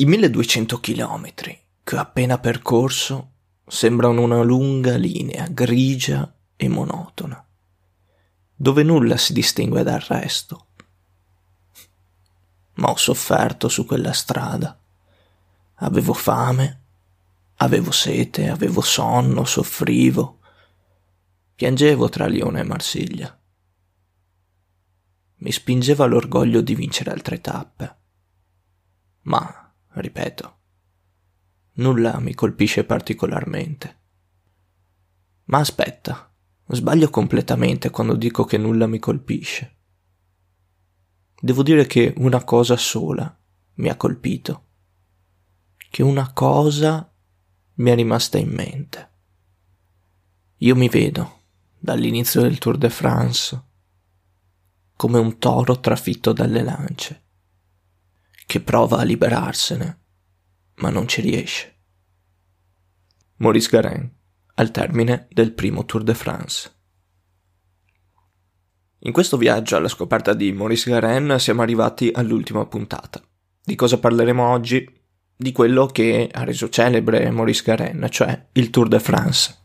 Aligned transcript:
I 0.00 0.04
1200 0.04 0.78
chilometri 0.78 1.60
che 1.82 1.96
ho 1.96 1.98
appena 1.98 2.38
percorso 2.38 3.32
sembrano 3.66 4.22
una 4.22 4.42
lunga 4.42 4.96
linea 4.96 5.48
grigia 5.48 6.32
e 6.54 6.68
monotona, 6.68 7.44
dove 8.54 8.84
nulla 8.84 9.16
si 9.16 9.32
distingue 9.32 9.82
dal 9.82 9.98
resto. 9.98 10.66
Ma 12.74 12.90
ho 12.90 12.96
sofferto 12.96 13.68
su 13.68 13.86
quella 13.86 14.12
strada. 14.12 14.78
Avevo 15.80 16.12
fame, 16.12 16.82
avevo 17.56 17.90
sete, 17.90 18.50
avevo 18.50 18.82
sonno, 18.82 19.44
soffrivo. 19.44 20.38
Piangevo 21.56 22.08
tra 22.08 22.28
Lione 22.28 22.60
e 22.60 22.64
Marsiglia. 22.64 23.40
Mi 25.38 25.50
spingeva 25.50 26.06
l'orgoglio 26.06 26.60
di 26.60 26.76
vincere 26.76 27.10
altre 27.10 27.40
tappe. 27.40 27.96
Ma 29.22 29.67
ripeto, 30.00 30.58
nulla 31.74 32.18
mi 32.20 32.34
colpisce 32.34 32.84
particolarmente. 32.84 33.96
Ma 35.44 35.58
aspetta, 35.58 36.32
sbaglio 36.66 37.10
completamente 37.10 37.90
quando 37.90 38.16
dico 38.16 38.44
che 38.44 38.58
nulla 38.58 38.86
mi 38.86 38.98
colpisce. 38.98 39.76
Devo 41.40 41.62
dire 41.62 41.86
che 41.86 42.14
una 42.18 42.42
cosa 42.44 42.76
sola 42.76 43.36
mi 43.74 43.88
ha 43.88 43.96
colpito, 43.96 44.66
che 45.90 46.02
una 46.02 46.32
cosa 46.32 47.12
mi 47.74 47.90
è 47.90 47.94
rimasta 47.94 48.38
in 48.38 48.50
mente. 48.50 49.10
Io 50.58 50.74
mi 50.74 50.88
vedo, 50.88 51.42
dall'inizio 51.78 52.40
del 52.40 52.58
Tour 52.58 52.76
de 52.76 52.90
France, 52.90 53.62
come 54.96 55.18
un 55.18 55.38
toro 55.38 55.78
trafitto 55.78 56.32
dalle 56.32 56.62
lance 56.62 57.26
che 58.48 58.62
prova 58.62 58.96
a 58.96 59.02
liberarsene, 59.02 60.00
ma 60.76 60.88
non 60.88 61.06
ci 61.06 61.20
riesce. 61.20 61.80
Maurice 63.36 63.68
Garin, 63.68 64.10
al 64.54 64.70
termine 64.70 65.28
del 65.30 65.52
primo 65.52 65.84
Tour 65.84 66.02
de 66.02 66.14
France. 66.14 66.72
In 69.00 69.12
questo 69.12 69.36
viaggio 69.36 69.76
alla 69.76 69.86
scoperta 69.86 70.32
di 70.32 70.50
Maurice 70.52 70.90
Garin 70.90 71.36
siamo 71.38 71.60
arrivati 71.60 72.10
all'ultima 72.10 72.64
puntata. 72.64 73.22
Di 73.62 73.74
cosa 73.74 73.98
parleremo 73.98 74.42
oggi? 74.42 74.98
Di 75.36 75.52
quello 75.52 75.84
che 75.84 76.30
ha 76.32 76.42
reso 76.44 76.70
celebre 76.70 77.30
Maurice 77.30 77.62
Garin, 77.62 78.06
cioè 78.08 78.48
il 78.52 78.70
Tour 78.70 78.88
de 78.88 78.98
France. 78.98 79.58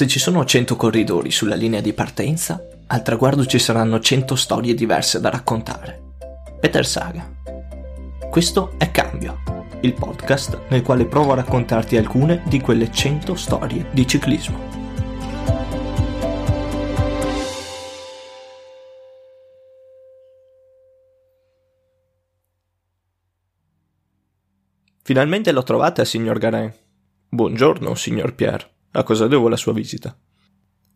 Se 0.00 0.06
ci 0.06 0.18
sono 0.18 0.46
100 0.46 0.76
corridori 0.76 1.30
sulla 1.30 1.54
linea 1.54 1.82
di 1.82 1.92
partenza, 1.92 2.66
al 2.86 3.02
traguardo 3.02 3.44
ci 3.44 3.58
saranno 3.58 4.00
100 4.00 4.34
storie 4.34 4.72
diverse 4.72 5.20
da 5.20 5.28
raccontare. 5.28 6.14
Peter 6.58 6.86
Saga. 6.86 7.30
Questo 8.30 8.72
è 8.78 8.90
Cambio, 8.90 9.42
il 9.82 9.92
podcast 9.92 10.58
nel 10.70 10.80
quale 10.80 11.04
provo 11.04 11.32
a 11.32 11.34
raccontarti 11.34 11.98
alcune 11.98 12.42
di 12.46 12.62
quelle 12.62 12.90
100 12.90 13.34
storie 13.34 13.88
di 13.90 14.06
ciclismo. 14.06 14.58
Finalmente 25.02 25.52
l'ho 25.52 25.62
trovata, 25.62 26.06
signor 26.06 26.38
Garin. 26.38 26.72
Buongiorno, 27.28 27.94
signor 27.94 28.34
Pierre. 28.34 28.78
A 28.92 29.04
cosa 29.04 29.28
devo 29.28 29.48
la 29.48 29.56
sua 29.56 29.72
visita? 29.72 30.16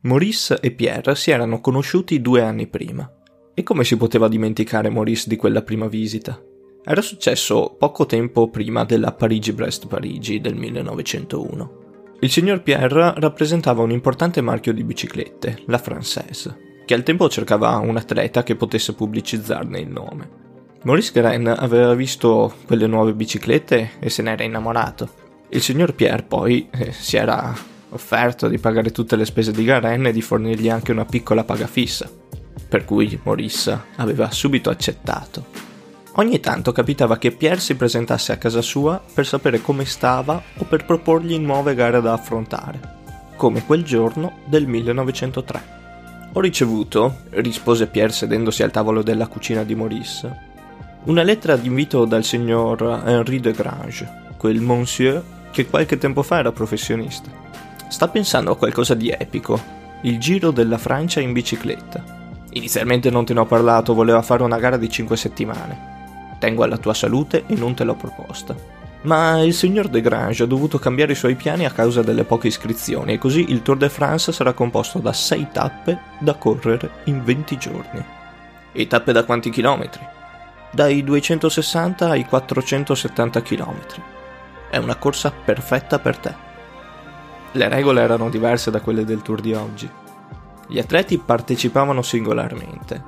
Maurice 0.00 0.58
e 0.60 0.72
Pierre 0.72 1.14
si 1.14 1.30
erano 1.30 1.60
conosciuti 1.60 2.20
due 2.20 2.42
anni 2.42 2.66
prima. 2.66 3.08
E 3.54 3.62
come 3.62 3.84
si 3.84 3.96
poteva 3.96 4.26
dimenticare 4.26 4.90
Maurice 4.90 5.28
di 5.28 5.36
quella 5.36 5.62
prima 5.62 5.86
visita? 5.86 6.42
Era 6.84 7.00
successo 7.00 7.76
poco 7.78 8.04
tempo 8.04 8.50
prima 8.50 8.84
della 8.84 9.12
Parigi-Brest-Parigi 9.12 10.40
del 10.40 10.56
1901. 10.56 11.82
Il 12.18 12.30
signor 12.30 12.62
Pierre 12.62 13.14
rappresentava 13.16 13.82
un 13.82 13.92
importante 13.92 14.40
marchio 14.40 14.72
di 14.72 14.82
biciclette, 14.82 15.62
la 15.66 15.80
Française, 15.82 16.82
che 16.84 16.94
al 16.94 17.04
tempo 17.04 17.28
cercava 17.28 17.76
un 17.76 17.96
atleta 17.96 18.42
che 18.42 18.56
potesse 18.56 18.94
pubblicizzarne 18.94 19.78
il 19.78 19.88
nome. 19.88 20.42
Maurice 20.82 21.12
Gren 21.12 21.46
aveva 21.46 21.94
visto 21.94 22.54
quelle 22.66 22.88
nuove 22.88 23.14
biciclette 23.14 23.92
e 24.00 24.10
se 24.10 24.20
n'era 24.22 24.42
innamorato. 24.42 25.08
Il 25.50 25.62
signor 25.62 25.94
Pierre 25.94 26.24
poi 26.24 26.68
eh, 26.70 26.90
si 26.90 27.16
era 27.16 27.54
offerto 27.94 28.48
di 28.48 28.58
pagare 28.58 28.90
tutte 28.90 29.16
le 29.16 29.24
spese 29.24 29.52
di 29.52 29.64
Garen 29.64 30.06
e 30.06 30.12
di 30.12 30.20
fornirgli 30.20 30.68
anche 30.68 30.92
una 30.92 31.04
piccola 31.04 31.44
paga 31.44 31.66
fissa, 31.66 32.10
per 32.68 32.84
cui 32.84 33.18
Maurice 33.22 33.80
aveva 33.96 34.30
subito 34.30 34.68
accettato. 34.68 35.62
Ogni 36.16 36.38
tanto 36.40 36.72
capitava 36.72 37.18
che 37.18 37.32
Pierre 37.32 37.60
si 37.60 37.74
presentasse 37.74 38.32
a 38.32 38.36
casa 38.36 38.62
sua 38.62 39.02
per 39.12 39.26
sapere 39.26 39.60
come 39.60 39.84
stava 39.84 40.40
o 40.58 40.64
per 40.64 40.84
proporgli 40.84 41.36
nuove 41.38 41.74
gare 41.74 42.00
da 42.00 42.12
affrontare, 42.12 42.80
come 43.36 43.64
quel 43.64 43.82
giorno 43.82 44.38
del 44.44 44.66
1903. 44.66 45.82
Ho 46.32 46.40
ricevuto, 46.40 47.18
rispose 47.30 47.86
Pierre 47.86 48.12
sedendosi 48.12 48.62
al 48.62 48.70
tavolo 48.70 49.02
della 49.02 49.28
cucina 49.28 49.62
di 49.62 49.74
Maurice, 49.74 50.52
una 51.04 51.22
lettera 51.22 51.56
d'invito 51.56 52.04
dal 52.06 52.24
signor 52.24 53.02
Henri 53.04 53.38
de 53.38 53.52
Grange, 53.52 54.22
quel 54.36 54.60
monsieur 54.60 55.22
che 55.50 55.66
qualche 55.66 55.98
tempo 55.98 56.22
fa 56.22 56.38
era 56.38 56.50
professionista. 56.50 57.43
Sta 57.94 58.08
pensando 58.08 58.50
a 58.50 58.56
qualcosa 58.56 58.94
di 58.94 59.08
epico, 59.08 59.56
il 60.00 60.18
Giro 60.18 60.50
della 60.50 60.78
Francia 60.78 61.20
in 61.20 61.32
bicicletta. 61.32 62.02
Inizialmente 62.54 63.08
non 63.08 63.24
te 63.24 63.34
ne 63.34 63.38
ho 63.38 63.46
parlato, 63.46 63.94
voleva 63.94 64.20
fare 64.20 64.42
una 64.42 64.58
gara 64.58 64.76
di 64.76 64.90
5 64.90 65.16
settimane. 65.16 66.36
Tengo 66.40 66.64
alla 66.64 66.76
tua 66.76 66.92
salute 66.92 67.44
e 67.46 67.54
non 67.54 67.76
te 67.76 67.84
l'ho 67.84 67.94
proposta. 67.94 68.56
Ma 69.02 69.40
il 69.42 69.54
signor 69.54 69.86
De 69.86 70.00
Grange 70.00 70.42
ha 70.42 70.46
dovuto 70.46 70.80
cambiare 70.80 71.12
i 71.12 71.14
suoi 71.14 71.36
piani 71.36 71.66
a 71.66 71.70
causa 71.70 72.02
delle 72.02 72.24
poche 72.24 72.48
iscrizioni 72.48 73.12
e 73.12 73.18
così 73.18 73.52
il 73.52 73.62
Tour 73.62 73.78
de 73.78 73.88
France 73.88 74.32
sarà 74.32 74.52
composto 74.54 74.98
da 74.98 75.12
6 75.12 75.48
tappe 75.52 76.00
da 76.18 76.34
correre 76.34 76.90
in 77.04 77.22
20 77.22 77.56
giorni. 77.58 78.04
E 78.72 78.86
tappe 78.88 79.12
da 79.12 79.22
quanti 79.22 79.50
chilometri? 79.50 80.04
Dai 80.72 81.04
260 81.04 82.10
ai 82.10 82.24
470 82.24 83.40
chilometri. 83.42 84.02
È 84.68 84.78
una 84.78 84.96
corsa 84.96 85.30
perfetta 85.30 86.00
per 86.00 86.18
te. 86.18 86.43
Le 87.56 87.68
regole 87.68 88.02
erano 88.02 88.30
diverse 88.30 88.72
da 88.72 88.80
quelle 88.80 89.04
del 89.04 89.22
tour 89.22 89.40
di 89.40 89.54
oggi. 89.54 89.88
Gli 90.66 90.80
atleti 90.80 91.18
partecipavano 91.18 92.02
singolarmente. 92.02 93.02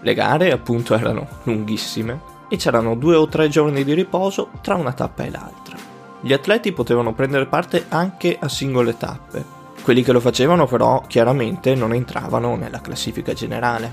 Le 0.00 0.14
gare 0.14 0.50
appunto 0.50 0.94
erano 0.94 1.28
lunghissime 1.42 2.20
e 2.48 2.56
c'erano 2.56 2.94
due 2.94 3.16
o 3.16 3.28
tre 3.28 3.50
giorni 3.50 3.84
di 3.84 3.92
riposo 3.92 4.48
tra 4.62 4.76
una 4.76 4.94
tappa 4.94 5.24
e 5.24 5.30
l'altra. 5.30 5.76
Gli 6.22 6.32
atleti 6.32 6.72
potevano 6.72 7.12
prendere 7.12 7.44
parte 7.44 7.84
anche 7.90 8.38
a 8.40 8.48
singole 8.48 8.96
tappe. 8.96 9.44
Quelli 9.82 10.02
che 10.02 10.12
lo 10.12 10.20
facevano 10.20 10.66
però 10.66 11.02
chiaramente 11.06 11.74
non 11.74 11.92
entravano 11.92 12.56
nella 12.56 12.80
classifica 12.80 13.34
generale. 13.34 13.92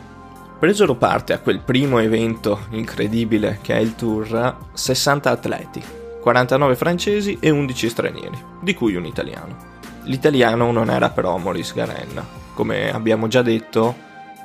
Presero 0.60 0.96
parte 0.96 1.34
a 1.34 1.40
quel 1.40 1.60
primo 1.60 2.00
evento 2.00 2.68
incredibile 2.70 3.60
che 3.62 3.76
è 3.76 3.80
il 3.80 3.96
Tour 3.96 4.56
60 4.72 5.30
atleti, 5.30 5.84
49 6.22 6.76
francesi 6.78 7.38
e 7.42 7.50
11 7.50 7.90
stranieri, 7.90 8.44
di 8.62 8.74
cui 8.74 8.96
un 8.96 9.06
italiano. 9.06 9.73
L'italiano 10.06 10.72
non 10.72 10.90
era 10.90 11.10
però 11.10 11.38
Maurice 11.38 11.74
Garenna. 11.74 12.26
Come 12.54 12.92
abbiamo 12.92 13.28
già 13.28 13.42
detto, 13.42 13.96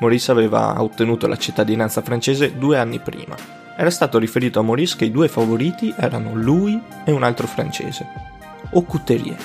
Maurice 0.00 0.30
aveva 0.30 0.80
ottenuto 0.80 1.26
la 1.26 1.36
cittadinanza 1.36 2.02
francese 2.02 2.56
due 2.56 2.78
anni 2.78 3.00
prima. 3.00 3.34
Era 3.76 3.90
stato 3.90 4.18
riferito 4.18 4.60
a 4.60 4.62
Maurice 4.62 4.96
che 4.96 5.04
i 5.04 5.10
due 5.10 5.28
favoriti 5.28 5.92
erano 5.96 6.34
lui 6.34 6.80
e 7.04 7.12
un 7.12 7.22
altro 7.22 7.46
francese, 7.46 8.06
Aucouturier. 8.72 9.36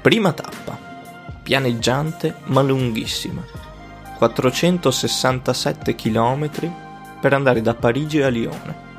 Prima 0.00 0.32
tappa, 0.32 0.78
pianeggiante 1.42 2.34
ma 2.44 2.62
lunghissima, 2.62 3.42
467 4.18 5.94
km 5.94 6.50
per 7.20 7.32
andare 7.34 7.60
da 7.60 7.74
Parigi 7.74 8.20
a 8.20 8.28
Lione 8.28 8.90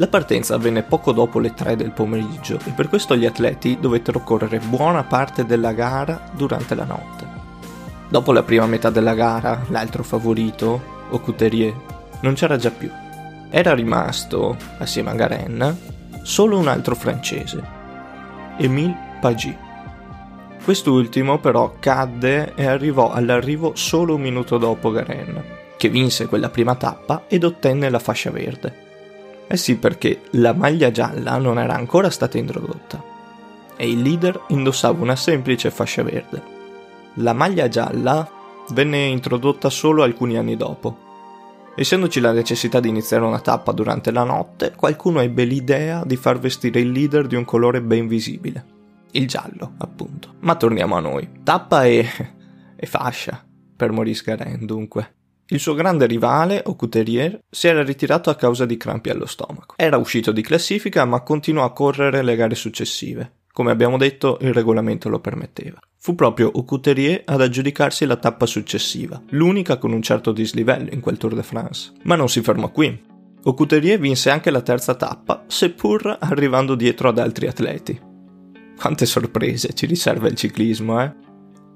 la 0.00 0.08
partenza 0.08 0.54
avvenne 0.54 0.82
poco 0.82 1.12
dopo 1.12 1.38
le 1.38 1.52
3 1.52 1.76
del 1.76 1.90
pomeriggio 1.90 2.58
e 2.64 2.70
per 2.70 2.88
questo 2.88 3.16
gli 3.16 3.26
atleti 3.26 3.76
dovettero 3.78 4.20
correre 4.20 4.58
buona 4.58 5.04
parte 5.04 5.44
della 5.44 5.74
gara 5.74 6.30
durante 6.32 6.74
la 6.74 6.84
notte. 6.84 7.26
Dopo 8.08 8.32
la 8.32 8.42
prima 8.42 8.64
metà 8.64 8.88
della 8.88 9.12
gara, 9.12 9.62
l'altro 9.68 10.02
favorito, 10.02 10.80
Aucouturier, 11.10 11.74
non 12.22 12.32
c'era 12.32 12.56
già 12.56 12.70
più. 12.70 12.90
Era 13.50 13.74
rimasto, 13.74 14.56
assieme 14.78 15.10
a 15.10 15.14
Garen, 15.14 15.78
solo 16.22 16.56
un 16.56 16.68
altro 16.68 16.94
francese, 16.94 17.62
Émile 18.56 19.18
Pagy. 19.20 19.54
Quest'ultimo 20.64 21.40
però 21.40 21.74
cadde 21.78 22.54
e 22.54 22.64
arrivò 22.64 23.12
all'arrivo 23.12 23.72
solo 23.74 24.14
un 24.14 24.22
minuto 24.22 24.56
dopo 24.56 24.90
Garen, 24.90 25.44
che 25.76 25.90
vinse 25.90 26.26
quella 26.26 26.48
prima 26.48 26.74
tappa 26.74 27.24
ed 27.28 27.44
ottenne 27.44 27.90
la 27.90 27.98
fascia 27.98 28.30
verde. 28.30 28.88
Eh 29.52 29.56
sì, 29.56 29.78
perché 29.78 30.20
la 30.34 30.52
maglia 30.52 30.92
gialla 30.92 31.36
non 31.38 31.58
era 31.58 31.74
ancora 31.74 32.08
stata 32.08 32.38
introdotta 32.38 33.02
e 33.76 33.90
il 33.90 34.00
leader 34.00 34.44
indossava 34.50 35.02
una 35.02 35.16
semplice 35.16 35.72
fascia 35.72 36.04
verde. 36.04 36.40
La 37.14 37.32
maglia 37.32 37.66
gialla 37.66 38.30
venne 38.72 39.06
introdotta 39.06 39.68
solo 39.68 40.04
alcuni 40.04 40.36
anni 40.36 40.56
dopo. 40.56 41.72
Essendoci 41.74 42.20
la 42.20 42.30
necessità 42.30 42.78
di 42.78 42.90
iniziare 42.90 43.24
una 43.24 43.40
tappa 43.40 43.72
durante 43.72 44.12
la 44.12 44.22
notte, 44.22 44.72
qualcuno 44.76 45.18
ebbe 45.18 45.42
l'idea 45.42 46.04
di 46.04 46.14
far 46.14 46.38
vestire 46.38 46.78
il 46.78 46.92
leader 46.92 47.26
di 47.26 47.34
un 47.34 47.44
colore 47.44 47.82
ben 47.82 48.06
visibile. 48.06 48.64
Il 49.10 49.26
giallo, 49.26 49.72
appunto. 49.78 50.34
Ma 50.42 50.54
torniamo 50.54 50.94
a 50.94 51.00
noi. 51.00 51.28
Tappa 51.42 51.86
e... 51.86 52.06
e 52.76 52.86
fascia 52.86 53.44
per 53.74 53.90
Maurice 53.90 54.22
Garin, 54.24 54.64
dunque. 54.64 55.14
Il 55.52 55.58
suo 55.58 55.74
grande 55.74 56.06
rivale, 56.06 56.62
Aucouturier, 56.62 57.42
si 57.50 57.66
era 57.66 57.82
ritirato 57.82 58.30
a 58.30 58.36
causa 58.36 58.66
di 58.66 58.76
crampi 58.76 59.10
allo 59.10 59.26
stomaco. 59.26 59.74
Era 59.76 59.96
uscito 59.96 60.30
di 60.30 60.42
classifica 60.42 61.04
ma 61.04 61.22
continuò 61.22 61.64
a 61.64 61.72
correre 61.72 62.22
le 62.22 62.36
gare 62.36 62.54
successive. 62.54 63.38
Come 63.52 63.72
abbiamo 63.72 63.98
detto, 63.98 64.38
il 64.42 64.54
regolamento 64.54 65.08
lo 65.08 65.18
permetteva. 65.18 65.80
Fu 65.96 66.14
proprio 66.14 66.52
Aucouturier 66.54 67.22
ad 67.24 67.40
aggiudicarsi 67.40 68.04
la 68.04 68.14
tappa 68.14 68.46
successiva, 68.46 69.20
l'unica 69.30 69.76
con 69.78 69.90
un 69.90 70.02
certo 70.02 70.30
dislivello 70.30 70.90
in 70.92 71.00
quel 71.00 71.18
Tour 71.18 71.34
de 71.34 71.42
France. 71.42 71.94
Ma 72.04 72.14
non 72.14 72.28
si 72.28 72.42
fermò 72.42 72.70
qui. 72.70 73.08
Aucouturier 73.42 73.98
vinse 73.98 74.30
anche 74.30 74.52
la 74.52 74.62
terza 74.62 74.94
tappa, 74.94 75.46
seppur 75.48 76.16
arrivando 76.20 76.76
dietro 76.76 77.08
ad 77.08 77.18
altri 77.18 77.48
atleti. 77.48 78.00
Quante 78.78 79.04
sorprese 79.04 79.74
ci 79.74 79.86
riserva 79.86 80.28
il 80.28 80.36
ciclismo, 80.36 81.02
eh? 81.02 81.12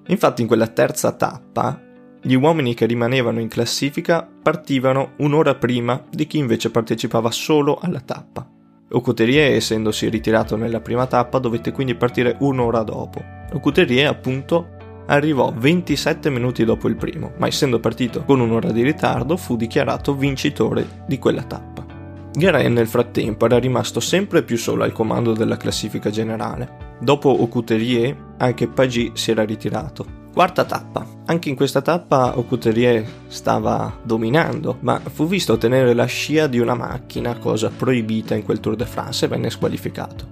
Infatti 0.06 0.42
in 0.42 0.46
quella 0.46 0.68
terza 0.68 1.10
tappa 1.10 1.84
gli 2.26 2.34
uomini 2.36 2.72
che 2.72 2.86
rimanevano 2.86 3.38
in 3.38 3.48
classifica 3.48 4.26
partivano 4.42 5.12
un'ora 5.18 5.56
prima 5.56 6.02
di 6.08 6.26
chi 6.26 6.38
invece 6.38 6.70
partecipava 6.70 7.30
solo 7.30 7.78
alla 7.78 8.00
tappa. 8.00 8.48
Ocuterier, 8.92 9.52
essendosi 9.52 10.08
ritirato 10.08 10.56
nella 10.56 10.80
prima 10.80 11.04
tappa, 11.04 11.38
dovette 11.38 11.70
quindi 11.70 11.94
partire 11.94 12.36
un'ora 12.40 12.82
dopo. 12.82 13.22
Ocuterier, 13.52 14.08
appunto, 14.08 14.68
arrivò 15.08 15.52
27 15.54 16.30
minuti 16.30 16.64
dopo 16.64 16.88
il 16.88 16.96
primo, 16.96 17.32
ma 17.36 17.46
essendo 17.46 17.78
partito 17.78 18.24
con 18.24 18.40
un'ora 18.40 18.72
di 18.72 18.82
ritardo 18.82 19.36
fu 19.36 19.56
dichiarato 19.56 20.14
vincitore 20.14 21.02
di 21.06 21.18
quella 21.18 21.42
tappa. 21.42 21.84
Guerin 22.32 22.72
nel 22.72 22.88
frattempo 22.88 23.44
era 23.44 23.58
rimasto 23.58 24.00
sempre 24.00 24.42
più 24.42 24.56
solo 24.56 24.84
al 24.84 24.92
comando 24.92 25.34
della 25.34 25.58
classifica 25.58 26.08
generale. 26.08 26.96
Dopo 27.00 27.42
Ocuterier, 27.42 28.16
anche 28.38 28.66
Paggi 28.66 29.10
si 29.12 29.30
era 29.30 29.44
ritirato, 29.44 30.22
Quarta 30.34 30.64
tappa. 30.64 31.06
Anche 31.26 31.48
in 31.48 31.54
questa 31.54 31.81
tappa 31.81 32.34
Aucouturier 32.34 33.06
stava 33.28 34.00
dominando, 34.02 34.78
ma 34.81 34.98
fu 34.98 35.28
visto 35.28 35.52
ottenere 35.52 35.94
la 35.94 36.06
scia 36.06 36.48
di 36.48 36.58
una 36.58 36.75
macchina, 36.75 37.38
cosa 37.38 37.70
proibita 37.70 38.34
in 38.34 38.42
quel 38.42 38.58
Tour 38.58 38.75
de 38.75 38.84
France 38.84 39.25
e 39.25 39.28
venne 39.28 39.48
squalificato. 39.48 40.26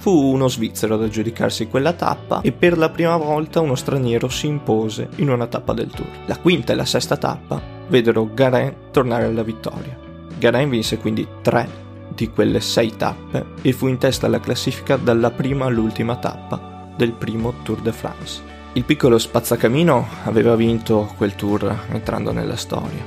Fu 0.00 0.10
uno 0.10 0.48
svizzero 0.48 0.94
ad 0.94 1.04
aggiudicarsi 1.04 1.68
quella 1.68 1.92
tappa 1.92 2.40
e 2.40 2.50
per 2.50 2.76
la 2.76 2.90
prima 2.90 3.16
volta 3.18 3.60
uno 3.60 3.76
straniero 3.76 4.28
si 4.28 4.48
impose 4.48 5.10
in 5.16 5.30
una 5.30 5.46
tappa 5.46 5.74
del 5.74 5.90
Tour. 5.90 6.08
La 6.26 6.36
quinta 6.36 6.72
e 6.72 6.76
la 6.76 6.84
sesta 6.84 7.16
tappa 7.16 7.62
videro 7.86 8.34
Garin 8.34 8.74
tornare 8.90 9.26
alla 9.26 9.44
vittoria. 9.44 9.96
Garin 10.38 10.68
vinse 10.68 10.98
quindi 10.98 11.24
tre 11.40 11.68
di 12.12 12.28
quelle 12.30 12.58
sei 12.58 12.96
tappe 12.96 13.46
e 13.62 13.70
fu 13.72 13.86
in 13.86 13.98
testa 13.98 14.26
alla 14.26 14.40
classifica 14.40 14.96
dalla 14.96 15.30
prima 15.30 15.66
all'ultima 15.66 16.16
tappa 16.16 16.88
del 16.96 17.12
primo 17.12 17.54
Tour 17.62 17.80
de 17.80 17.92
France. 17.92 18.58
Il 18.74 18.84
piccolo 18.84 19.18
spazzacamino 19.18 20.06
aveva 20.26 20.54
vinto 20.54 21.12
quel 21.16 21.34
tour 21.34 21.86
entrando 21.90 22.30
nella 22.30 22.54
storia. 22.54 23.04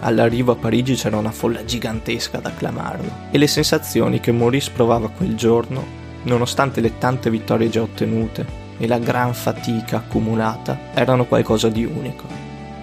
All'arrivo 0.00 0.50
a 0.50 0.56
Parigi 0.56 0.96
c'era 0.96 1.16
una 1.16 1.30
folla 1.30 1.64
gigantesca 1.64 2.38
ad 2.38 2.46
acclamarlo 2.46 3.28
e 3.30 3.38
le 3.38 3.46
sensazioni 3.46 4.18
che 4.18 4.32
Maurice 4.32 4.72
provava 4.72 5.08
quel 5.08 5.36
giorno, 5.36 5.84
nonostante 6.24 6.80
le 6.80 6.98
tante 6.98 7.30
vittorie 7.30 7.68
già 7.68 7.82
ottenute 7.82 8.44
e 8.78 8.88
la 8.88 8.98
gran 8.98 9.32
fatica 9.32 9.98
accumulata, 9.98 10.76
erano 10.92 11.24
qualcosa 11.26 11.68
di 11.68 11.84
unico. 11.84 12.26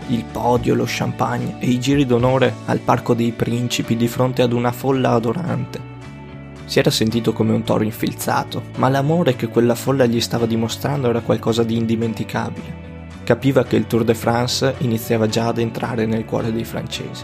Il 0.08 0.24
podio, 0.24 0.76
lo 0.76 0.86
champagne 0.88 1.58
e 1.60 1.68
i 1.68 1.80
giri 1.80 2.06
d'onore 2.06 2.54
al 2.68 2.80
Parco 2.80 3.14
dei 3.14 3.34
Principi 3.34 3.98
di 3.98 4.08
fronte 4.08 4.42
ad 4.42 4.54
una 4.54 4.72
folla 4.72 5.12
adorante 5.12 5.93
si 6.66 6.80
era 6.80 6.90
sentito 6.90 7.34
come 7.34 7.54
un 7.54 7.64
toro 7.64 7.84
infilzato, 7.84 8.64
ma 8.78 8.90
l'amore 8.90 9.36
che 9.36 9.48
quella 9.48 9.76
folla 9.76 10.06
gli 10.06 10.22
stava 10.22 10.46
dimostrando 10.46 11.10
era 11.10 11.22
qualcosa 11.22 11.64
di 11.64 11.76
indimenticabile. 11.76 12.92
Capiva 13.24 13.64
che 13.64 13.76
il 13.76 13.88
Tour 13.88 14.04
de 14.04 14.14
France 14.14 14.76
iniziava 14.80 15.28
già 15.28 15.48
ad 15.48 15.58
entrare 15.58 16.06
nel 16.06 16.26
cuore 16.26 16.52
dei 16.52 16.66
francesi. 16.66 17.24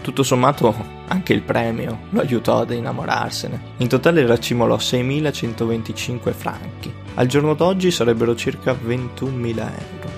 Tutto 0.00 0.22
sommato 0.22 0.74
anche 1.08 1.34
il 1.34 1.42
premio 1.42 2.06
lo 2.10 2.20
aiutò 2.20 2.60
ad 2.60 2.70
innamorarsene. 2.70 3.60
In 3.78 3.88
totale 3.88 4.24
racimolò 4.24 4.76
6.125 4.76 6.32
franchi. 6.32 6.92
Al 7.14 7.26
giorno 7.26 7.54
d'oggi 7.54 7.90
sarebbero 7.90 8.34
circa 8.34 8.72
21.000 8.72 9.56
euro. 9.58 10.10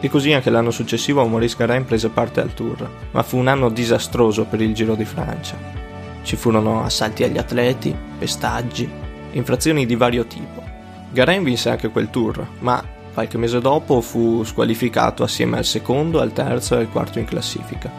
E 0.00 0.08
così 0.10 0.32
anche 0.32 0.50
l'anno 0.50 0.70
successivo 0.70 1.26
Maurice 1.26 1.56
Garin 1.56 1.84
prese 1.84 2.08
parte 2.08 2.40
al 2.40 2.52
Tour, 2.52 2.88
ma 3.12 3.22
fu 3.22 3.38
un 3.38 3.48
anno 3.48 3.70
disastroso 3.70 4.44
per 4.44 4.60
il 4.60 4.74
Giro 4.74 4.94
di 4.94 5.04
Francia. 5.04 5.79
Ci 6.22 6.36
furono 6.36 6.84
assalti 6.84 7.24
agli 7.24 7.38
atleti, 7.38 7.94
pestaggi, 8.18 8.88
infrazioni 9.32 9.86
di 9.86 9.96
vario 9.96 10.26
tipo. 10.26 10.62
Garin 11.10 11.42
vinse 11.42 11.70
anche 11.70 11.88
quel 11.88 12.10
tour, 12.10 12.46
ma 12.60 12.82
qualche 13.12 13.38
mese 13.38 13.60
dopo 13.60 14.00
fu 14.00 14.44
squalificato 14.44 15.22
assieme 15.22 15.58
al 15.58 15.64
secondo, 15.64 16.20
al 16.20 16.32
terzo 16.32 16.76
e 16.76 16.80
al 16.80 16.90
quarto 16.90 17.18
in 17.18 17.24
classifica. 17.24 17.90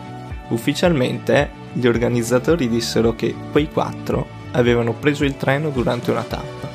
Ufficialmente 0.50 1.50
gli 1.74 1.88
organizzatori 1.88 2.68
dissero 2.68 3.16
che 3.16 3.36
quei 3.52 3.70
quattro 3.70 4.40
avevano 4.52 4.94
preso 4.94 5.24
il 5.24 5.38
treno 5.38 5.70
durante 5.70 6.12
una 6.12 6.24
tappa. 6.24 6.70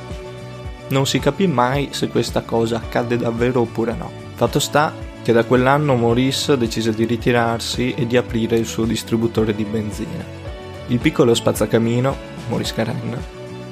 Non 0.88 1.06
si 1.06 1.18
capì 1.18 1.46
mai 1.46 1.88
se 1.92 2.08
questa 2.08 2.42
cosa 2.42 2.76
accadde 2.76 3.16
davvero 3.16 3.62
oppure 3.62 3.94
no. 3.94 4.10
Fatto 4.34 4.58
sta 4.58 4.92
che 5.22 5.32
da 5.32 5.44
quell'anno 5.44 5.96
Maurice 5.96 6.56
decise 6.56 6.94
di 6.94 7.04
ritirarsi 7.04 7.92
e 7.94 8.06
di 8.06 8.16
aprire 8.16 8.56
il 8.56 8.66
suo 8.66 8.84
distributore 8.84 9.54
di 9.54 9.64
benzina. 9.64 10.45
Il 10.88 11.00
piccolo 11.00 11.34
spazzacamino, 11.34 12.16
Maurice 12.48 12.72
Carène, 12.72 13.18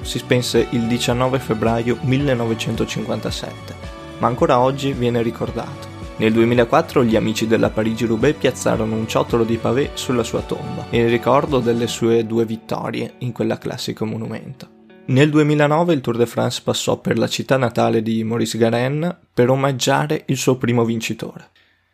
si 0.01 0.19
spense 0.19 0.67
il 0.71 0.89
19 0.89 1.39
febbraio 1.39 1.97
1957, 2.01 3.75
ma 4.19 4.27
ancora 4.27 4.59
oggi 4.59 4.93
viene 4.93 5.23
ricordato. 5.23 5.93
Nel 6.17 6.33
2004 6.33 7.05
gli 7.05 7.15
amici 7.15 7.47
della 7.47 7.71
Parigi-Roubaix 7.71 8.37
piazzarono 8.37 8.97
un 8.97 9.07
ciottolo 9.07 9.45
di 9.45 9.59
pavé 9.59 9.91
sulla 9.95 10.25
sua 10.25 10.41
tomba, 10.41 10.87
in 10.91 11.09
ricordo 11.09 11.61
delle 11.61 11.87
sue 11.87 12.27
due 12.27 12.45
vittorie 12.45 13.15
in 13.19 13.31
quella 13.31 13.59
classico 13.59 14.05
monumento. 14.05 14.69
Nel 15.07 15.31
2009 15.31 15.95
il 15.95 16.01
Tour 16.01 16.17
de 16.17 16.27
France 16.27 16.63
passò 16.65 16.99
per 16.99 17.17
la 17.17 17.29
città 17.29 17.57
natale 17.57 18.03
di 18.03 18.25
Maurice 18.25 18.59
Garen 18.59 19.19
per 19.33 19.51
omaggiare 19.51 20.25
il 20.27 20.37
suo 20.37 20.57
primo 20.57 20.85
vincitore. 20.85 21.51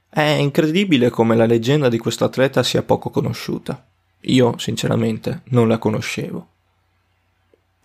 È 0.09 0.23
incredibile 0.23 1.11
come 1.11 1.37
la 1.37 1.47
leggenda 1.47 1.91
di 1.91 1.99
questo 1.99 2.25
atleta 2.25 2.63
sia 2.63 2.83
poco 2.83 3.11
conosciuta. 3.11 3.85
Io, 4.23 4.59
sinceramente, 4.59 5.43
non 5.47 5.69
la 5.69 5.79
conoscevo. 5.79 6.49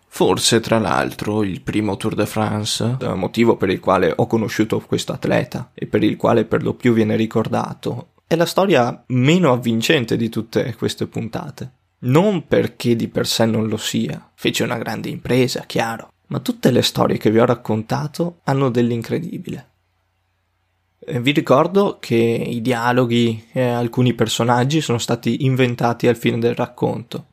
Forse, 0.08 0.62
tra 0.62 0.80
l'altro, 0.80 1.44
il 1.44 1.62
primo 1.62 1.98
Tour 1.98 2.16
de 2.16 2.26
France, 2.26 2.98
motivo 3.16 3.58
per 3.58 3.70
il 3.70 3.82
quale 3.82 4.14
ho 4.16 4.28
conosciuto 4.28 4.80
questo 4.80 5.12
atleta 5.12 5.72
e 5.74 5.88
per 5.88 6.04
il 6.04 6.16
quale 6.16 6.46
per 6.46 6.64
lo 6.64 6.74
più 6.74 6.94
viene 6.94 7.18
ricordato, 7.18 8.12
è 8.26 8.36
la 8.36 8.46
storia 8.46 9.04
meno 9.08 9.52
avvincente 9.52 10.16
di 10.16 10.30
tutte 10.30 10.74
queste 10.76 11.08
puntate. 11.08 11.72
Non 12.00 12.48
perché 12.48 12.96
di 12.96 13.08
per 13.08 13.28
sé 13.28 13.46
non 13.46 13.68
lo 13.68 13.78
sia, 13.78 14.32
fece 14.36 14.64
una 14.64 14.78
grande 14.78 15.10
impresa, 15.10 15.66
chiaro, 15.66 16.12
ma 16.28 16.40
tutte 16.40 16.72
le 16.72 16.82
storie 16.82 17.18
che 17.18 17.30
vi 17.30 17.40
ho 17.40 17.46
raccontato 17.46 18.40
hanno 18.46 18.70
dell'incredibile. 18.70 19.68
Eh, 21.08 21.22
vi 21.22 21.32
ricordo 21.32 21.98
che 22.00 22.16
i 22.16 22.62
dialoghi 22.62 23.48
e 23.52 23.62
alcuni 23.62 24.14
personaggi 24.14 24.82
sono 24.82 24.98
stati 24.98 25.46
inventati 25.46 26.08
al 26.08 26.16
fine 26.16 26.40
del 26.40 26.56
racconto, 26.56 27.26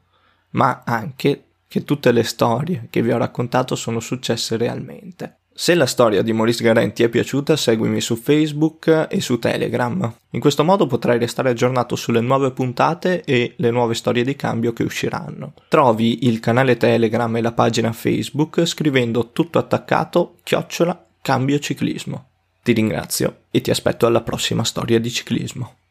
ma 0.51 0.83
anche 0.85 1.45
che 1.67 1.85
tutte 1.85 2.13
le 2.13 2.23
storie 2.23 2.89
che 2.91 3.01
vi 3.01 3.13
ho 3.13 3.17
raccontato 3.17 3.75
sono 3.75 3.99
successe 3.99 4.59
realmente. 4.59 5.39
Se 5.55 5.75
la 5.75 5.87
storia 5.87 6.23
di 6.23 6.33
Maurice 6.33 6.63
Garin 6.63 6.93
ti 6.93 7.03
è 7.03 7.09
piaciuta, 7.09 7.57
seguimi 7.57 8.01
su 8.01 8.17
Facebook 8.17 9.07
e 9.11 9.21
su 9.21 9.39
Telegram. 9.39 10.15
In 10.31 10.41
questo 10.41 10.65
modo 10.65 10.87
potrai 10.87 11.19
restare 11.19 11.51
aggiornato 11.51 11.95
sulle 11.95 12.21
nuove 12.21 12.53
puntate 12.53 13.23
e 13.25 13.55
le 13.57 13.71
nuove 13.71 13.95
storie 13.95 14.25
di 14.25 14.35
cambio 14.35 14.73
che 14.73 14.83
usciranno. 14.83 15.53
Trovi 15.69 16.27
il 16.27 16.41
canale 16.41 16.79
Telegram 16.79 17.35
e 17.37 17.43
la 17.43 17.53
pagina 17.53 17.93
Facebook 17.93 18.65
scrivendo 18.65 19.31
tutto 19.33 19.59
attaccato 19.59 20.37
chiocciola 20.43 21.07
cambio 21.21 21.59
ciclismo. 21.59 22.32
Ti 22.63 22.73
ringrazio 22.73 23.47
e 23.51 23.61
ti 23.61 23.71
aspetto 23.71 24.07
alla 24.07 24.23
prossima 24.23 24.63
storia 24.63 25.01
di 25.01 25.11
ciclismo. 25.11 25.82